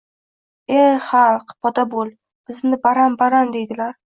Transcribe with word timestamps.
Ey 0.77 0.87
xalq, 1.09 1.51
poda 1.67 1.83
bo‘l! 1.93 2.09
Bizni 2.49 2.81
baran-baran 2.89 3.55
deydilar. 3.59 3.95